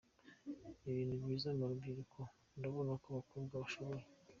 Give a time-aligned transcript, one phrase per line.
[0.81, 2.19] Ni ibintu byiza mu rubyiruko,
[2.57, 4.05] urabona ko abakobwa bashoboye.